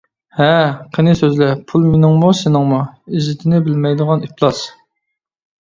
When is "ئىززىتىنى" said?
3.19-3.63